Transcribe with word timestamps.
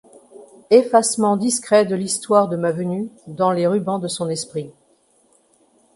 Effacement 0.71 1.37
discret 1.37 1.85
de 1.85 1.93
l’histoire 1.93 2.49
de 2.49 2.55
ma 2.55 2.71
venue 2.71 3.11
dans 3.27 3.51
les 3.51 3.67
rubans 3.67 3.99
de 3.99 4.07
son 4.07 4.29
esprit. 4.31 4.71